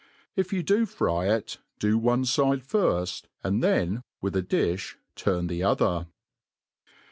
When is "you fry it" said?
0.51-1.59